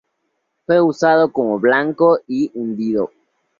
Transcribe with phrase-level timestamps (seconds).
[0.65, 3.11] Fue usado como blanco y hundido.